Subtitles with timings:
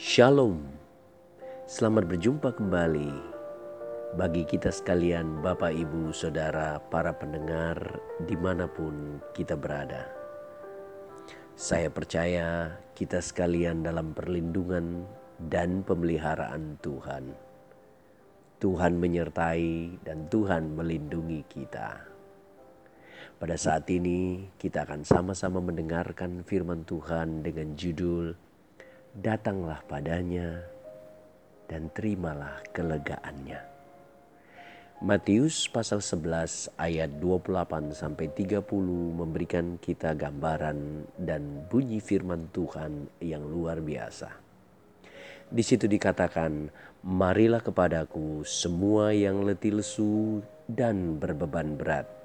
[0.00, 0.64] Shalom,
[1.68, 3.12] selamat berjumpa kembali
[4.16, 10.08] bagi kita sekalian, Bapak, Ibu, Saudara, para pendengar, di mana pun kita berada.
[11.52, 15.04] Saya percaya kita sekalian dalam perlindungan
[15.36, 17.36] dan pemeliharaan Tuhan.
[18.56, 22.08] Tuhan menyertai dan Tuhan melindungi kita.
[23.36, 28.48] Pada saat ini, kita akan sama-sama mendengarkan firman Tuhan dengan judul
[29.16, 30.62] "Datanglah padanya
[31.66, 33.60] dan terimalah kelegaannya."
[35.00, 43.42] Matius pasal 11 ayat 28 sampai 30 memberikan kita gambaran dan bunyi firman Tuhan yang
[43.42, 44.28] luar biasa.
[45.48, 46.68] Di situ dikatakan,
[47.02, 52.20] "Marilah kepadaku semua yang letih lesu dan berbeban berat."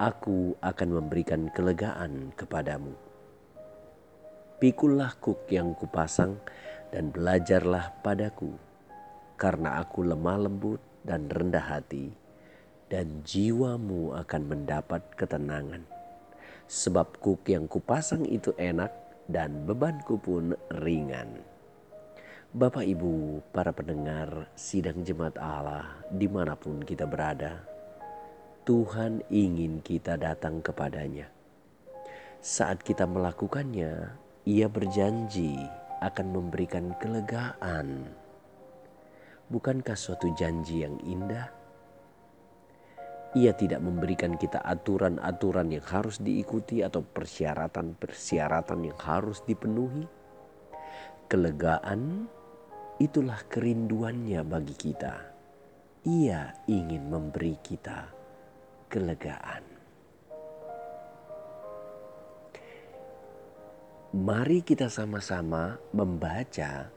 [0.00, 2.96] aku akan memberikan kelegaan kepadamu.
[4.60, 6.36] Pikullah kuk yang kupasang
[6.92, 8.52] dan belajarlah padaku,
[9.40, 12.12] karena aku lemah lembut dan rendah hati,
[12.92, 15.80] dan jiwamu akan mendapat ketenangan.
[16.68, 18.92] Sebab kuk yang kupasang itu enak
[19.32, 21.40] dan bebanku pun ringan.
[22.52, 27.64] Bapak Ibu, para pendengar sidang jemaat Allah di mana pun kita berada,
[28.68, 31.32] Tuhan ingin kita datang kepadanya.
[32.44, 35.62] Saat kita melakukannya, Ia berjanji
[36.02, 38.02] akan memberikan kelegaan.
[39.46, 41.46] Bukankah suatu janji yang indah?
[43.38, 50.02] Ia tidak memberikan kita aturan-aturan yang harus diikuti atau persyaratan-persyaratan yang harus dipenuhi.
[51.30, 52.26] Kelegaan
[52.98, 55.14] itulah kerinduannya bagi kita.
[56.10, 58.02] Ia ingin memberi kita
[58.90, 59.69] kelegaan.
[64.10, 66.90] Mari kita sama-sama membaca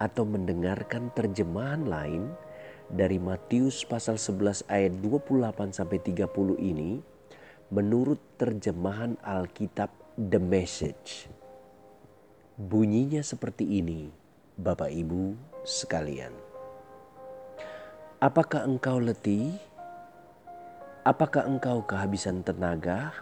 [0.00, 2.32] atau mendengarkan terjemahan lain
[2.88, 7.04] dari Matius pasal 11 ayat 28 sampai 30 ini
[7.68, 11.28] menurut terjemahan Alkitab The Message.
[12.56, 14.08] Bunyinya seperti ini,
[14.56, 15.36] Bapak Ibu
[15.68, 16.32] sekalian.
[18.24, 19.52] Apakah engkau letih?
[21.04, 23.20] Apakah engkau kehabisan tenaga,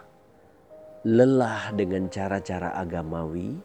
[1.01, 3.57] lelah dengan cara-cara agamawi?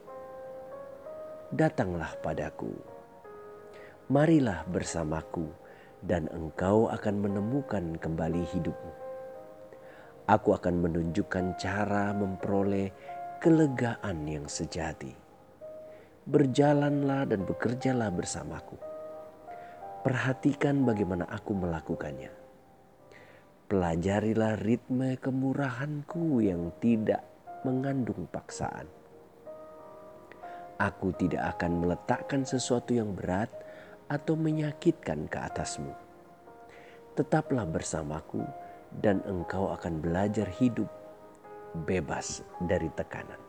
[1.52, 2.72] Datanglah padaku,
[4.08, 5.44] marilah bersamaku,
[6.00, 8.92] dan engkau akan menemukan kembali hidupmu.
[10.32, 12.88] Aku akan menunjukkan cara memperoleh
[13.44, 15.12] kelegaan yang sejati.
[16.24, 18.80] Berjalanlah dan bekerjalah bersamaku.
[20.00, 22.35] Perhatikan bagaimana aku melakukannya
[23.66, 27.26] pelajarilah ritme kemurahanku yang tidak
[27.66, 28.86] mengandung paksaan.
[30.78, 33.50] Aku tidak akan meletakkan sesuatu yang berat
[34.06, 35.90] atau menyakitkan ke atasmu.
[37.18, 38.44] Tetaplah bersamaku
[39.02, 40.86] dan engkau akan belajar hidup
[41.88, 43.40] bebas dari tekanan.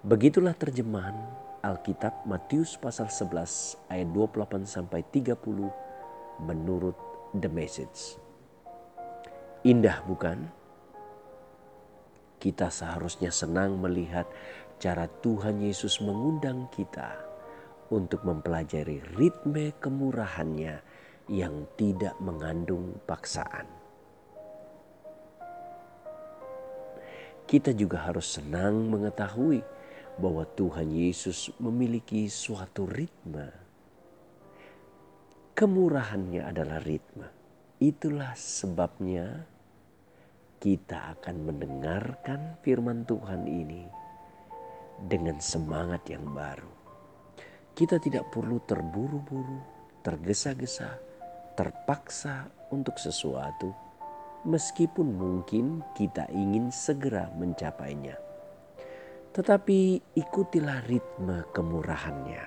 [0.00, 1.18] Begitulah terjemahan
[1.60, 5.36] Alkitab Matius pasal 11 ayat 28 sampai 30
[6.40, 6.96] menurut
[7.36, 8.29] The Message.
[9.60, 10.48] Indah bukan?
[12.40, 14.24] Kita seharusnya senang melihat
[14.80, 17.12] cara Tuhan Yesus mengundang kita
[17.92, 20.80] untuk mempelajari ritme kemurahannya
[21.28, 23.68] yang tidak mengandung paksaan.
[27.44, 29.60] Kita juga harus senang mengetahui
[30.16, 33.52] bahwa Tuhan Yesus memiliki suatu ritme.
[35.52, 37.28] Kemurahannya adalah ritme.
[37.76, 39.49] Itulah sebabnya
[40.60, 43.88] kita akan mendengarkan firman Tuhan ini
[45.00, 46.68] dengan semangat yang baru.
[47.72, 49.56] Kita tidak perlu terburu-buru,
[50.04, 51.00] tergesa-gesa,
[51.56, 53.72] terpaksa untuk sesuatu,
[54.44, 58.20] meskipun mungkin kita ingin segera mencapainya.
[59.32, 62.44] Tetapi ikutilah ritme kemurahannya.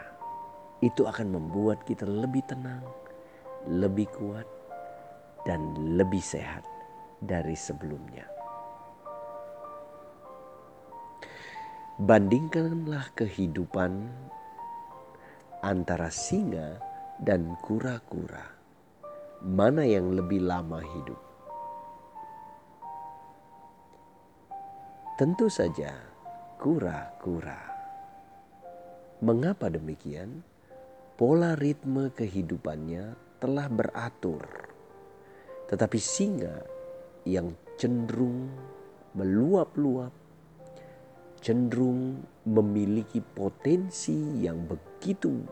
[0.85, 2.85] Itu akan membuat kita lebih tenang,
[3.65, 4.45] lebih kuat,
[5.49, 6.72] dan lebih sehat
[7.23, 8.27] dari sebelumnya.
[12.03, 14.11] Bandingkanlah kehidupan
[15.63, 16.81] antara singa
[17.23, 18.43] dan kura-kura.
[19.43, 21.21] Mana yang lebih lama hidup?
[25.15, 25.93] Tentu saja
[26.59, 27.59] kura-kura.
[29.23, 30.43] Mengapa demikian?
[31.13, 34.73] Pola ritme kehidupannya telah beratur
[35.73, 36.53] tetapi singa
[37.23, 38.51] yang cenderung
[39.13, 40.11] meluap-luap,
[41.39, 45.43] cenderung memiliki potensi yang begitu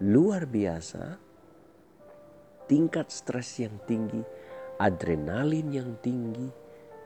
[0.00, 1.16] luar biasa,
[2.64, 4.24] tingkat stres yang tinggi,
[4.80, 6.48] adrenalin yang tinggi,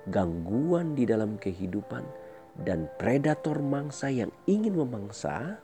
[0.07, 2.07] gangguan di dalam kehidupan,
[2.63, 5.59] dan predator mangsa yang ingin memangsa,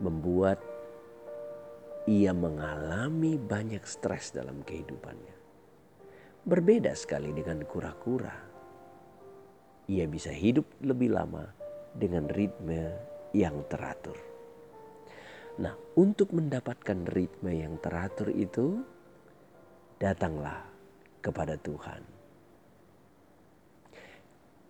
[0.00, 0.56] membuat
[2.08, 5.39] ia mengalami banyak stres dalam kehidupannya.
[6.40, 8.32] Berbeda sekali dengan kura-kura.
[9.92, 11.44] Ia bisa hidup lebih lama
[11.92, 12.96] dengan ritme
[13.36, 14.16] yang teratur.
[15.60, 18.80] Nah, untuk mendapatkan ritme yang teratur itu,
[20.00, 20.64] datanglah
[21.20, 22.02] kepada Tuhan.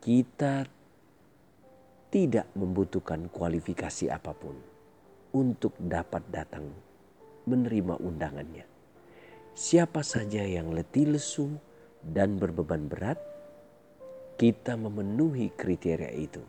[0.03, 0.67] Kita
[2.11, 4.59] tidak membutuhkan kualifikasi apa pun
[5.31, 6.67] untuk dapat datang
[7.47, 8.70] menerima undangannya.
[9.51, 11.59] Siapa saja yang letih lesu
[12.01, 13.19] dan berbeban berat,
[14.39, 16.41] kita memenuhi kriteria itu.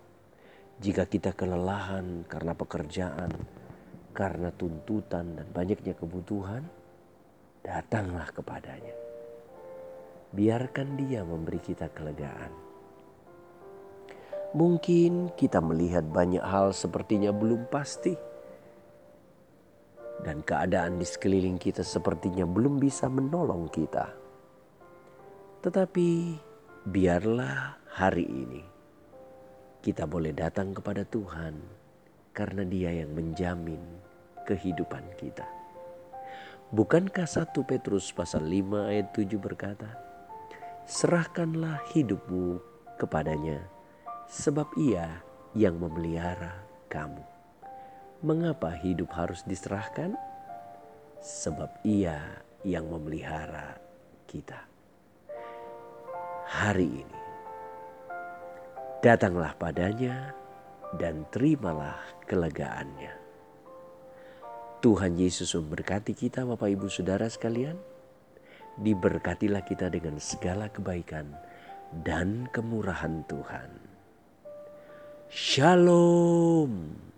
[0.82, 3.34] Jika kita kelelahan karena pekerjaan,
[4.14, 6.62] karena tuntutan dan banyaknya kebutuhan,
[7.66, 8.96] datanglah kepadanya.
[10.32, 12.54] Biarkan dia memberi kita kelegaan.
[14.54, 18.31] Mungkin kita melihat banyak hal sepertinya belum pasti
[20.22, 24.14] dan keadaan di sekeliling kita sepertinya belum bisa menolong kita.
[25.62, 26.10] Tetapi
[26.90, 28.62] biarlah hari ini
[29.82, 31.58] kita boleh datang kepada Tuhan
[32.34, 33.82] karena Dia yang menjamin
[34.46, 35.46] kehidupan kita.
[36.72, 39.92] Bukankah 1 Petrus pasal 5 ayat 7 berkata,
[40.88, 42.58] Serahkanlah hidupmu
[42.96, 43.60] kepadanya,
[44.32, 45.22] sebab ia
[45.52, 47.31] yang memelihara kamu.
[48.22, 50.14] Mengapa hidup harus diserahkan?
[51.26, 52.22] Sebab Ia
[52.62, 53.82] yang memelihara
[54.30, 54.62] kita.
[56.46, 57.22] Hari ini,
[59.02, 60.38] datanglah padanya
[61.02, 61.98] dan terimalah
[62.30, 63.18] kelegaannya.
[64.86, 67.78] Tuhan Yesus memberkati kita, Bapak Ibu Saudara sekalian.
[68.78, 71.34] Diberkatilah kita dengan segala kebaikan
[72.06, 73.72] dan kemurahan Tuhan.
[75.34, 77.11] Shalom.